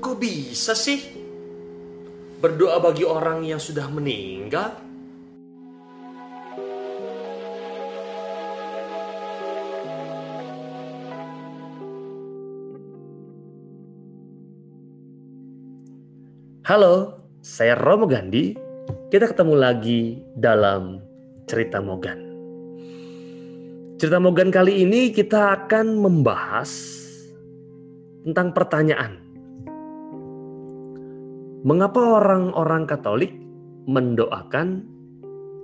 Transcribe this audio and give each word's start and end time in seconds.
Kok 0.00 0.16
bisa 0.16 0.72
sih 0.72 0.96
berdoa 2.40 2.80
bagi 2.80 3.04
orang 3.04 3.44
yang 3.44 3.60
sudah 3.60 3.84
meninggal? 3.92 4.72
Halo, 16.64 17.20
saya 17.44 17.76
Romo 17.76 18.08
Gandhi. 18.08 18.56
Kita 19.12 19.28
ketemu 19.28 19.52
lagi 19.52 20.16
dalam 20.32 21.04
Cerita 21.44 21.84
Mogan. 21.84 22.24
Cerita 24.00 24.16
Mogan 24.16 24.48
kali 24.48 24.80
ini 24.80 25.12
kita 25.12 25.60
akan 25.60 26.00
membahas 26.00 26.72
tentang 28.24 28.56
pertanyaan. 28.56 29.29
Mengapa 31.60 32.00
orang-orang 32.00 32.88
Katolik 32.88 33.36
mendoakan 33.84 34.80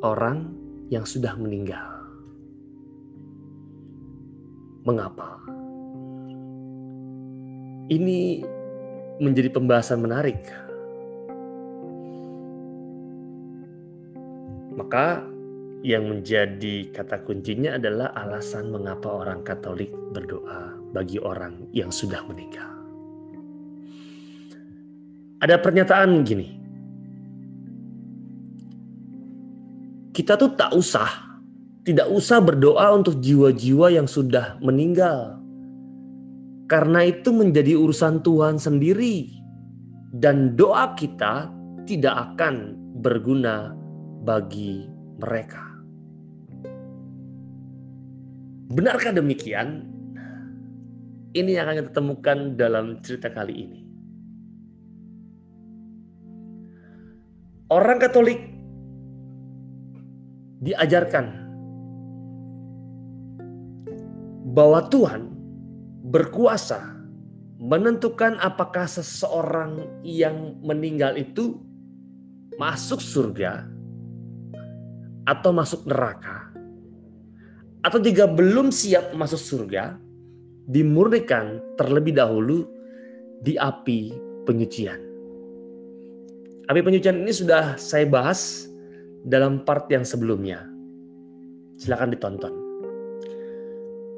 orang 0.05 0.53
yang 0.93 1.09
sudah 1.09 1.33
meninggal? 1.41 1.89
Mengapa? 4.85 5.41
Ini 7.89 8.45
menjadi 9.23 9.49
pembahasan 9.49 10.05
menarik 10.05 10.37
Maka 14.77 15.25
yang 15.81 16.13
menjadi 16.13 16.93
kata 16.93 17.25
kuncinya 17.25 17.81
adalah 17.81 18.13
alasan 18.13 18.69
mengapa 18.69 19.25
orang 19.25 19.41
Katolik 19.41 19.89
berdoa 20.13 20.77
bagi 20.93 21.17
orang 21.17 21.73
yang 21.73 21.89
sudah 21.89 22.21
meninggal. 22.29 22.76
Ada 25.37 25.61
pernyataan 25.61 26.25
gini. 26.25 26.49
Kita 30.17 30.41
tuh 30.41 30.57
tak 30.57 30.73
usah, 30.73 31.37
tidak 31.85 32.09
usah 32.09 32.41
berdoa 32.41 32.89
untuk 32.97 33.21
jiwa-jiwa 33.21 33.93
yang 33.93 34.09
sudah 34.09 34.57
meninggal. 34.65 35.37
Karena 36.67 37.05
itu 37.05 37.31
menjadi 37.37 37.77
urusan 37.77 38.25
Tuhan 38.25 38.57
sendiri. 38.57 39.37
Dan 40.17 40.57
doa 40.57 40.97
kita 40.97 41.53
tidak 41.85 42.33
akan 42.33 42.73
berguna 43.05 43.77
bagi 44.25 44.89
mereka. 45.21 45.63
Benarkah 48.73 49.13
demikian? 49.15 49.85
Ini 51.37 51.61
yang 51.61 51.69
akan 51.69 51.77
kita 51.85 51.93
temukan 51.93 52.39
dalam 52.57 52.99
cerita 53.05 53.29
kali 53.29 53.55
ini. 53.55 53.86
Orang 57.77 58.01
Katolik 58.01 58.41
diajarkan 60.65 61.29
bahwa 64.57 64.81
Tuhan 64.89 65.29
berkuasa 66.09 66.97
menentukan 67.61 68.41
apakah 68.41 68.89
seseorang 68.89 70.01
yang 70.01 70.57
meninggal 70.65 71.21
itu 71.21 71.61
masuk 72.57 73.05
surga 73.05 73.69
atau 75.29 75.53
masuk 75.53 75.85
neraka, 75.85 76.49
atau 77.85 78.01
jika 78.01 78.25
belum 78.25 78.73
siap 78.73 79.13
masuk 79.13 79.37
surga, 79.37 80.01
dimurnikan 80.65 81.61
terlebih 81.77 82.17
dahulu 82.17 82.65
di 83.45 83.61
api 83.61 84.17
penyucian. 84.49 85.06
Api 86.67 86.83
penyucian 86.83 87.23
ini 87.23 87.31
sudah 87.31 87.79
saya 87.79 88.03
bahas 88.11 88.67
dalam 89.23 89.63
part 89.63 89.87
yang 89.87 90.03
sebelumnya. 90.03 90.67
Silakan 91.79 92.11
ditonton. 92.11 92.55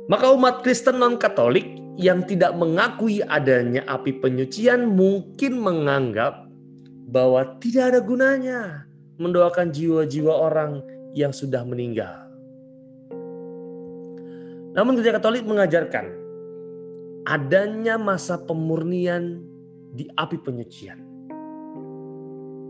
Maka 0.09 0.33
umat 0.33 0.65
Kristen 0.65 0.97
non-Katolik 0.97 1.77
yang 2.01 2.25
tidak 2.25 2.57
mengakui 2.57 3.21
adanya 3.21 3.85
api 3.85 4.17
penyucian 4.17 4.89
mungkin 4.89 5.61
menganggap 5.61 6.49
bahwa 7.13 7.61
tidak 7.61 7.93
ada 7.93 8.01
gunanya 8.01 8.61
mendoakan 9.21 9.69
jiwa-jiwa 9.69 10.33
orang 10.33 10.81
yang 11.13 11.37
sudah 11.37 11.61
meninggal. 11.69 12.25
Namun 14.73 14.97
gereja 14.97 15.21
Katolik 15.21 15.45
mengajarkan 15.45 16.07
adanya 17.29 18.01
masa 18.01 18.41
pemurnian 18.41 19.45
di 19.93 20.09
api 20.17 20.41
penyucian. 20.41 21.08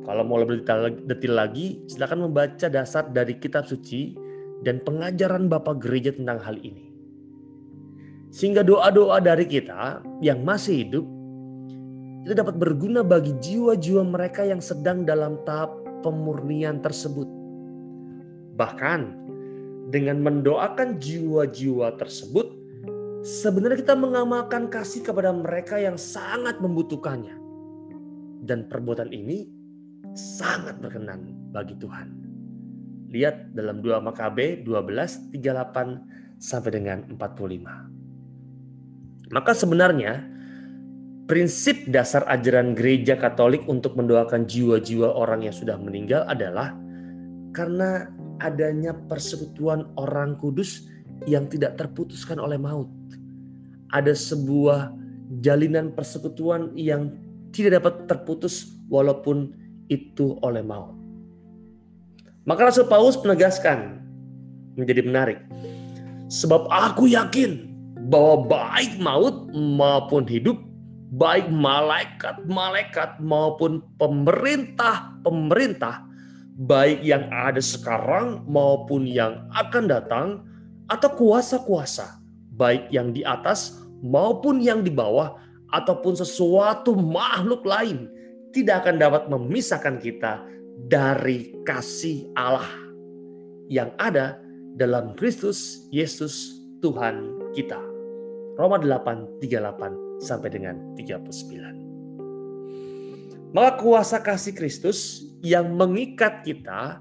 Kalau 0.08 0.24
mau 0.24 0.40
lebih 0.40 0.64
detail 1.04 1.34
lagi, 1.36 1.84
silakan 1.84 2.32
membaca 2.32 2.64
dasar 2.72 3.12
dari 3.12 3.36
kitab 3.36 3.68
suci 3.68 4.16
dan 4.64 4.80
pengajaran 4.80 5.52
Bapak 5.52 5.84
Gereja 5.84 6.16
tentang 6.16 6.40
hal 6.40 6.56
ini. 6.64 6.88
Sehingga 8.32 8.64
doa-doa 8.64 9.20
dari 9.20 9.44
kita 9.44 10.00
yang 10.24 10.48
masih 10.48 10.88
hidup 10.88 11.04
itu 12.24 12.32
dapat 12.32 12.56
berguna 12.56 13.04
bagi 13.04 13.36
jiwa-jiwa 13.36 14.00
mereka 14.08 14.48
yang 14.48 14.64
sedang 14.64 15.04
dalam 15.04 15.44
tahap 15.44 15.76
pemurnian 16.00 16.80
tersebut. 16.80 17.28
Bahkan 18.56 19.00
dengan 19.92 20.24
mendoakan 20.24 20.96
jiwa-jiwa 20.96 22.00
tersebut, 22.00 22.48
sebenarnya 23.28 23.84
kita 23.84 23.92
mengamalkan 23.92 24.72
kasih 24.72 25.04
kepada 25.04 25.36
mereka 25.36 25.76
yang 25.76 26.00
sangat 26.00 26.64
membutuhkannya. 26.64 27.36
Dan 28.48 28.64
perbuatan 28.72 29.12
ini 29.12 29.57
sangat 30.14 30.80
berkenan 30.80 31.34
bagi 31.50 31.74
Tuhan. 31.80 32.08
Lihat 33.08 33.56
dalam 33.56 33.80
2 33.80 34.00
Makabe 34.04 34.62
12, 34.64 35.32
38 35.32 36.38
sampai 36.38 36.70
dengan 36.70 36.98
45. 37.16 39.32
Maka 39.32 39.52
sebenarnya 39.52 40.24
prinsip 41.28 41.84
dasar 41.92 42.24
ajaran 42.28 42.72
gereja 42.72 43.16
Katolik 43.20 43.64
untuk 43.68 43.96
mendoakan 43.96 44.48
jiwa-jiwa 44.48 45.12
orang 45.12 45.44
yang 45.44 45.52
sudah 45.52 45.76
meninggal 45.76 46.24
adalah 46.24 46.72
karena 47.52 48.08
adanya 48.40 48.96
persekutuan 49.10 49.84
orang 49.98 50.38
kudus 50.40 50.88
yang 51.26 51.50
tidak 51.50 51.76
terputuskan 51.76 52.38
oleh 52.38 52.56
maut. 52.56 52.88
Ada 53.92 54.16
sebuah 54.16 54.94
jalinan 55.44 55.92
persekutuan 55.92 56.72
yang 56.78 57.12
tidak 57.52 57.82
dapat 57.82 58.08
terputus 58.08 58.78
walaupun 58.88 59.52
itu 59.88 60.36
oleh 60.44 60.62
maut. 60.64 60.94
Maka 62.48 62.64
Rasul 62.72 62.88
Paulus 62.88 63.20
menegaskan 63.20 64.00
menjadi 64.78 65.02
menarik. 65.04 65.38
Sebab 66.32 66.68
aku 66.68 67.06
yakin 67.08 67.68
bahwa 68.08 68.36
baik 68.48 68.98
maut 69.00 69.48
maupun 69.52 70.24
hidup, 70.24 70.56
baik 71.12 71.48
malaikat-malaikat 71.52 73.20
maupun 73.20 73.82
pemerintah-pemerintah 74.00 76.08
baik 76.58 77.06
yang 77.06 77.30
ada 77.30 77.62
sekarang 77.62 78.42
maupun 78.50 79.06
yang 79.06 79.46
akan 79.54 79.86
datang, 79.86 80.42
atau 80.90 81.06
kuasa-kuasa, 81.14 82.18
baik 82.58 82.90
yang 82.90 83.14
di 83.14 83.22
atas 83.22 83.78
maupun 84.02 84.58
yang 84.58 84.82
di 84.82 84.90
bawah, 84.90 85.38
ataupun 85.70 86.18
sesuatu 86.18 86.98
makhluk 86.98 87.62
lain, 87.62 88.10
tidak 88.52 88.86
akan 88.86 88.98
dapat 89.00 89.28
memisahkan 89.28 89.98
kita 90.00 90.44
dari 90.88 91.52
kasih 91.66 92.30
Allah 92.38 92.70
yang 93.68 93.92
ada 94.00 94.40
dalam 94.78 95.12
Kristus 95.18 95.88
Yesus 95.90 96.62
Tuhan 96.80 97.50
kita. 97.52 97.78
Roma 98.58 98.78
8, 98.78 99.42
38 99.42 100.22
sampai 100.22 100.50
dengan 100.50 100.74
39. 100.98 103.54
Maka 103.54 103.76
kuasa 103.80 104.20
kasih 104.20 104.54
Kristus 104.54 105.24
yang 105.42 105.74
mengikat 105.74 106.44
kita, 106.44 107.00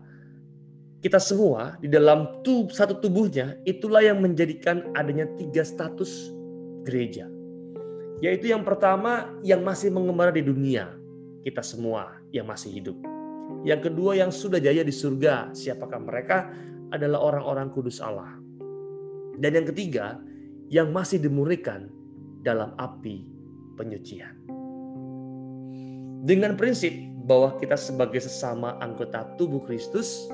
kita 1.01 1.19
semua 1.21 1.77
di 1.81 1.87
dalam 1.89 2.41
tub, 2.41 2.71
satu 2.73 2.93
tubuhnya, 2.97 3.57
itulah 3.65 4.01
yang 4.01 4.21
menjadikan 4.21 4.81
adanya 4.97 5.25
tiga 5.37 5.63
status 5.65 6.31
gereja. 6.85 7.27
Yaitu 8.17 8.49
yang 8.49 8.65
pertama 8.65 9.29
yang 9.45 9.61
masih 9.61 9.93
mengembara 9.93 10.33
di 10.33 10.41
dunia, 10.41 10.96
kita 11.47 11.63
semua 11.63 12.19
yang 12.35 12.43
masih 12.43 12.75
hidup. 12.75 12.99
Yang 13.63 13.87
kedua 13.87 14.19
yang 14.19 14.35
sudah 14.35 14.59
jaya 14.59 14.83
di 14.83 14.91
surga, 14.91 15.55
siapakah 15.55 16.03
mereka? 16.03 16.51
Adalah 16.91 17.23
orang-orang 17.23 17.71
kudus 17.71 18.03
Allah. 18.03 18.35
Dan 19.39 19.55
yang 19.55 19.67
ketiga, 19.71 20.19
yang 20.67 20.91
masih 20.91 21.23
dimurnikan 21.23 21.87
dalam 22.43 22.75
api 22.75 23.23
penyucian. 23.79 24.35
Dengan 26.27 26.59
prinsip 26.59 26.91
bahwa 27.23 27.55
kita 27.55 27.79
sebagai 27.79 28.19
sesama 28.19 28.75
anggota 28.83 29.23
tubuh 29.39 29.63
Kristus 29.63 30.27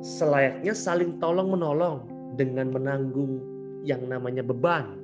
selayaknya 0.00 0.72
saling 0.72 1.20
tolong 1.20 1.52
menolong 1.52 2.08
dengan 2.40 2.72
menanggung 2.72 3.44
yang 3.84 4.00
namanya 4.08 4.40
beban 4.40 4.96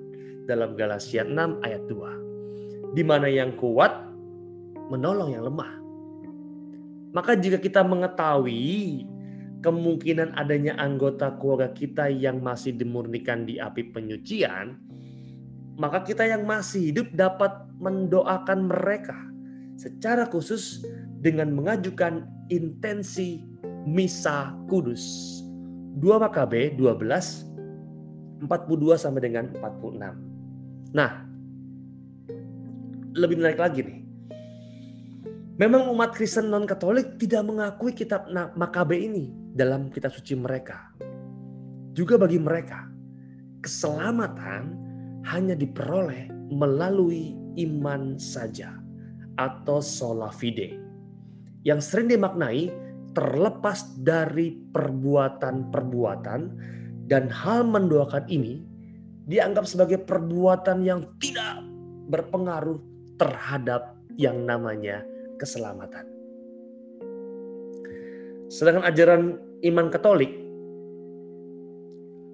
dalam 0.48 0.72
Galatia 0.72 1.28
6 1.28 1.60
ayat 1.60 1.84
2. 1.88 2.96
Di 2.96 3.04
mana 3.04 3.28
yang 3.28 3.52
kuat 3.60 3.92
menolong 4.88 5.34
yang 5.34 5.44
lemah. 5.46 5.72
Maka 7.14 7.32
jika 7.38 7.56
kita 7.56 7.80
mengetahui 7.80 9.08
kemungkinan 9.64 10.36
adanya 10.36 10.76
anggota 10.76 11.32
keluarga 11.40 11.72
kita 11.72 12.12
yang 12.12 12.44
masih 12.44 12.76
dimurnikan 12.76 13.48
di 13.48 13.56
api 13.56 13.88
penyucian, 13.90 14.76
maka 15.80 16.04
kita 16.04 16.28
yang 16.28 16.44
masih 16.44 16.92
hidup 16.92 17.08
dapat 17.16 17.52
mendoakan 17.80 18.68
mereka 18.68 19.16
secara 19.80 20.28
khusus 20.28 20.84
dengan 21.20 21.52
mengajukan 21.52 22.28
intensi 22.52 23.44
misa 23.88 24.52
kudus. 24.68 25.02
2 25.96 26.20
Makabe 26.20 26.76
12 26.76 27.56
42 28.44 29.00
sampai 29.00 29.20
dengan 29.24 29.48
46. 29.56 30.92
Nah, 30.92 31.24
lebih 33.16 33.40
menarik 33.40 33.60
lagi 33.60 33.80
nih. 33.80 33.95
Memang 35.56 35.88
umat 35.88 36.12
Kristen 36.12 36.52
non-Katolik 36.52 37.16
tidak 37.16 37.48
mengakui 37.48 37.96
kitab 37.96 38.28
Makabe 38.60 39.00
ini 39.00 39.32
dalam 39.56 39.88
kitab 39.88 40.12
suci 40.12 40.36
mereka. 40.36 40.92
Juga 41.96 42.20
bagi 42.20 42.36
mereka, 42.36 42.84
keselamatan 43.64 44.76
hanya 45.24 45.56
diperoleh 45.56 46.28
melalui 46.52 47.32
iman 47.56 48.20
saja 48.20 48.76
atau 49.40 49.80
sola 49.80 50.28
fide. 50.28 50.76
Yang 51.64 51.88
sering 51.88 52.12
dimaknai 52.12 52.68
terlepas 53.16 53.96
dari 53.96 54.60
perbuatan-perbuatan 54.76 56.40
dan 57.08 57.32
hal 57.32 57.64
mendoakan 57.64 58.28
ini 58.28 58.60
dianggap 59.24 59.64
sebagai 59.64 60.04
perbuatan 60.04 60.84
yang 60.84 61.00
tidak 61.16 61.64
berpengaruh 62.12 62.76
terhadap 63.16 63.96
yang 64.20 64.44
namanya 64.44 65.00
keselamatan. 65.36 66.06
Sedangkan 68.46 68.86
ajaran 68.86 69.22
iman 69.66 69.86
Katolik 69.90 70.32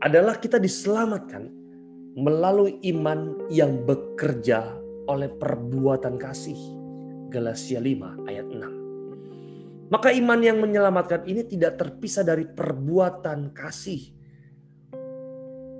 adalah 0.02 0.36
kita 0.36 0.58
diselamatkan 0.58 1.46
melalui 2.18 2.76
iman 2.92 3.48
yang 3.48 3.86
bekerja 3.86 4.76
oleh 5.08 5.30
perbuatan 5.30 6.20
kasih. 6.20 6.58
Galatia 7.32 7.80
5 7.80 8.28
ayat 8.28 8.44
6. 8.44 9.88
Maka 9.88 10.08
iman 10.12 10.40
yang 10.40 10.60
menyelamatkan 10.60 11.24
ini 11.24 11.44
tidak 11.48 11.80
terpisah 11.80 12.24
dari 12.24 12.44
perbuatan 12.44 13.52
kasih. 13.56 14.12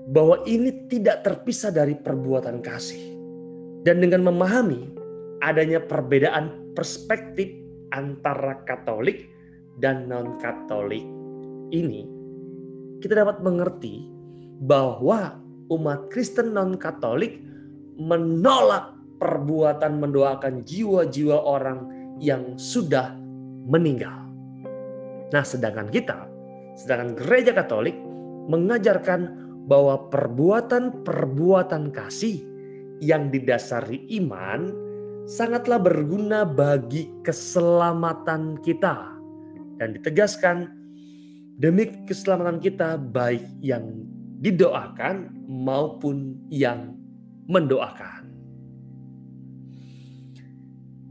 Bahwa 0.09 0.41
ini 0.49 0.89
tidak 0.89 1.21
terpisah 1.21 1.69
dari 1.69 1.93
perbuatan 1.93 2.61
kasih. 2.61 3.13
Dan 3.85 4.01
dengan 4.01 4.25
memahami 4.25 4.93
adanya 5.43 5.83
perbedaan 5.83 6.62
perspektif 6.73 7.49
antara 7.93 8.61
Katolik 8.65 9.29
dan 9.81 10.09
non-Katolik 10.09 11.05
ini, 11.73 12.05
kita 13.01 13.17
dapat 13.17 13.41
mengerti 13.41 14.09
bahwa 14.65 15.37
umat 15.73 16.09
Kristen 16.13 16.53
non-Katolik 16.53 17.41
menolak 17.97 18.93
perbuatan 19.21 20.01
mendoakan 20.01 20.65
jiwa-jiwa 20.65 21.37
orang 21.37 21.87
yang 22.19 22.57
sudah 22.57 23.15
meninggal. 23.69 24.25
Nah, 25.33 25.41
sedangkan 25.41 25.89
kita, 25.89 26.29
sedangkan 26.77 27.17
gereja 27.17 27.55
Katolik 27.55 27.97
mengajarkan 28.49 29.43
bahwa 29.65 30.11
perbuatan-perbuatan 30.11 31.95
kasih 31.95 32.43
yang 32.99 33.31
didasari 33.31 34.03
iman 34.21 34.71
sangatlah 35.29 35.79
berguna 35.79 36.43
bagi 36.43 37.07
keselamatan 37.23 38.59
kita 38.59 39.15
dan 39.79 39.95
ditegaskan 39.95 40.67
demi 41.59 41.87
keselamatan 42.03 42.59
kita 42.59 42.99
baik 42.99 43.43
yang 43.63 44.03
didoakan 44.43 45.31
maupun 45.47 46.35
yang 46.51 46.97
mendoakan. 47.47 48.27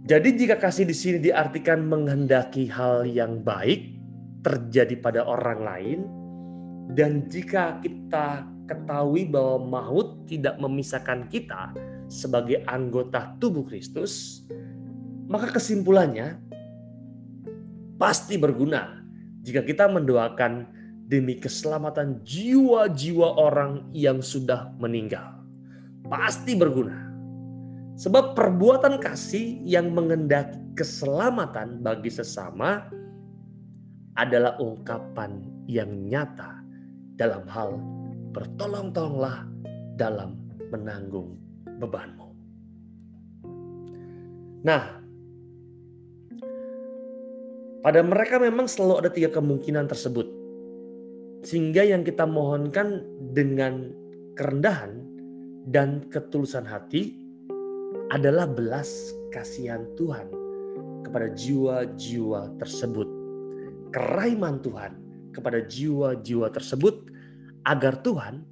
Jadi 0.03 0.35
jika 0.35 0.59
kasih 0.59 0.85
di 0.85 0.97
sini 0.99 1.19
diartikan 1.23 1.87
menghendaki 1.87 2.67
hal 2.69 3.07
yang 3.07 3.41
baik 3.41 3.95
terjadi 4.43 4.99
pada 4.99 5.23
orang 5.23 5.61
lain 5.63 6.01
dan 6.93 7.31
jika 7.31 7.79
kita 7.81 8.45
ketahui 8.73 9.29
bahwa 9.29 9.61
maut 9.81 10.25
tidak 10.25 10.57
memisahkan 10.57 11.29
kita 11.29 11.77
sebagai 12.09 12.65
anggota 12.65 13.37
tubuh 13.37 13.69
Kristus, 13.69 14.45
maka 15.29 15.53
kesimpulannya 15.53 16.41
pasti 18.01 18.41
berguna 18.41 19.05
jika 19.45 19.61
kita 19.61 19.87
mendoakan 19.93 20.67
demi 21.07 21.37
keselamatan 21.37 22.25
jiwa-jiwa 22.25 23.29
orang 23.37 23.85
yang 23.93 24.25
sudah 24.25 24.73
meninggal. 24.81 25.45
Pasti 26.09 26.57
berguna. 26.57 27.13
Sebab 28.01 28.33
perbuatan 28.33 28.97
kasih 28.97 29.61
yang 29.69 29.93
mengendaki 29.93 30.57
keselamatan 30.73 31.85
bagi 31.85 32.09
sesama 32.09 32.89
adalah 34.17 34.57
ungkapan 34.57 35.45
yang 35.69 35.89
nyata 36.09 36.65
dalam 37.17 37.45
hal 37.49 37.77
bertolong-tolonglah 38.33 39.45
dalam 40.01 40.41
menanggung 40.73 41.37
bebanmu. 41.79 42.29
Nah, 44.65 45.03
pada 47.83 48.01
mereka 48.01 48.39
memang 48.39 48.71
selalu 48.71 48.95
ada 49.05 49.11
tiga 49.13 49.31
kemungkinan 49.35 49.91
tersebut. 49.91 50.27
Sehingga 51.43 51.83
yang 51.83 52.07
kita 52.07 52.23
mohonkan 52.23 53.03
dengan 53.35 53.91
kerendahan 54.39 55.03
dan 55.67 56.07
ketulusan 56.09 56.63
hati 56.63 57.19
adalah 58.15 58.47
belas 58.47 59.11
kasihan 59.35 59.83
Tuhan 59.99 60.31
kepada 61.03 61.35
jiwa-jiwa 61.35 62.55
tersebut. 62.63 63.09
Kerahiman 63.91 64.63
Tuhan 64.63 64.93
kepada 65.35 65.67
jiwa-jiwa 65.67 66.49
tersebut 66.55 67.11
agar 67.67 68.03
Tuhan 68.03 68.43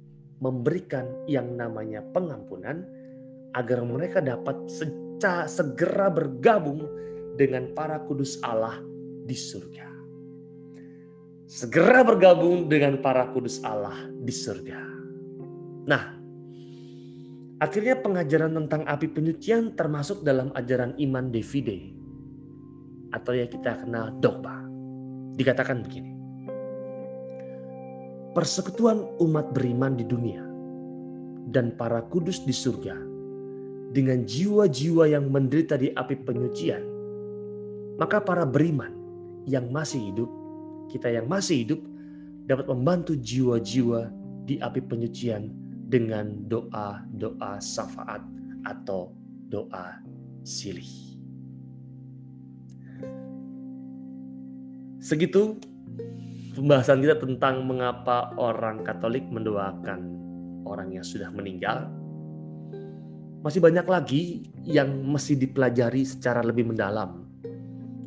memberikan 0.41 1.05
yang 1.29 1.53
namanya 1.53 2.01
pengampunan 2.11 2.83
agar 3.53 3.83
mereka 3.83 4.23
dapat 4.23 4.57
segera 5.45 6.09
bergabung 6.09 6.81
dengan 7.37 7.69
para 7.77 8.01
kudus 8.07 8.41
Allah 8.41 8.79
di 9.27 9.37
surga. 9.37 9.87
Segera 11.51 12.01
bergabung 12.01 12.71
dengan 12.71 12.97
para 13.03 13.27
kudus 13.29 13.59
Allah 13.61 14.07
di 14.23 14.31
surga. 14.31 14.79
Nah, 15.83 16.03
akhirnya 17.59 17.99
pengajaran 17.99 18.55
tentang 18.55 18.87
api 18.87 19.11
penyucian 19.11 19.75
termasuk 19.75 20.23
dalam 20.23 20.49
ajaran 20.55 20.95
iman 20.95 21.27
Davide 21.27 21.91
atau 23.11 23.35
yang 23.35 23.51
kita 23.51 23.83
kenal 23.83 24.15
dogma. 24.23 24.63
Dikatakan 25.35 25.83
begini. 25.83 26.10
Persekutuan 28.31 29.03
umat 29.19 29.51
beriman 29.51 29.99
di 29.99 30.07
dunia 30.07 30.39
dan 31.51 31.75
para 31.75 31.99
kudus 32.07 32.47
di 32.47 32.55
surga 32.55 32.95
dengan 33.91 34.23
jiwa-jiwa 34.23 35.11
yang 35.11 35.27
menderita 35.27 35.75
di 35.75 35.91
api 35.91 36.15
penyucian, 36.23 36.79
maka 37.99 38.23
para 38.23 38.47
beriman 38.47 38.95
yang 39.43 39.67
masih 39.67 39.99
hidup, 39.99 40.31
kita 40.87 41.11
yang 41.11 41.27
masih 41.27 41.67
hidup 41.67 41.83
dapat 42.47 42.71
membantu 42.71 43.19
jiwa-jiwa 43.19 44.07
di 44.47 44.63
api 44.63 44.79
penyucian 44.79 45.51
dengan 45.91 46.47
doa-doa 46.47 47.59
syafaat 47.59 48.23
atau 48.63 49.11
doa 49.51 49.99
silih. 50.47 50.87
Segitu 55.03 55.59
pembahasan 56.55 57.01
kita 57.01 57.19
tentang 57.19 57.63
mengapa 57.65 58.35
orang 58.37 58.83
Katolik 58.83 59.27
mendoakan 59.27 59.99
orang 60.67 60.93
yang 60.93 61.05
sudah 61.05 61.31
meninggal. 61.31 61.89
Masih 63.41 63.57
banyak 63.57 63.87
lagi 63.89 64.45
yang 64.61 64.91
mesti 65.01 65.33
dipelajari 65.33 66.05
secara 66.05 66.45
lebih 66.45 66.69
mendalam 66.69 67.21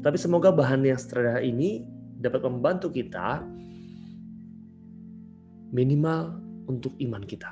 tapi 0.04 0.20
semoga 0.20 0.52
bahan 0.52 0.84
yang 0.84 1.00
sederhana 1.00 1.40
ini 1.40 1.80
dapat 2.20 2.44
membantu 2.44 2.92
kita 2.92 3.40
minimal 5.72 6.44
untuk 6.68 6.92
iman 7.00 7.24
kita. 7.24 7.48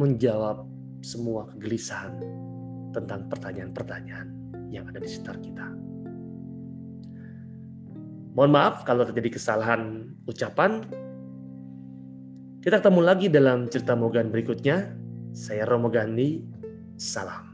Menjawab 0.00 0.64
semua 1.04 1.44
kegelisahan 1.52 2.24
tentang 2.96 3.28
pertanyaan-pertanyaan 3.28 4.32
yang 4.72 4.88
ada 4.88 4.96
di 4.96 5.12
sekitar 5.12 5.36
kita. 5.44 5.68
Mohon 8.40 8.56
maaf 8.56 8.88
kalau 8.88 9.04
terjadi 9.04 9.36
kesalahan 9.36 10.16
ucapan. 10.24 10.80
Kita 12.64 12.80
ketemu 12.80 13.00
lagi 13.04 13.28
dalam 13.28 13.68
cerita 13.68 13.92
Mogan 13.92 14.32
berikutnya. 14.32 14.96
Saya 15.36 15.68
Romo 15.68 15.92
Gandhi. 15.92 16.40
Salam. 16.96 17.49